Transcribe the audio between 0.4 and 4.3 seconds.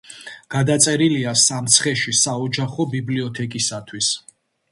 გადაწერილია სამცხეში საოჯახო ბიბლიოთეკისათვის.